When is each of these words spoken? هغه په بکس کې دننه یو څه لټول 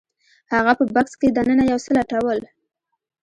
هغه 0.53 0.71
په 0.79 0.83
بکس 0.95 1.13
کې 1.19 1.27
دننه 1.35 1.63
یو 1.71 1.79
څه 1.85 1.89
لټول 1.97 2.39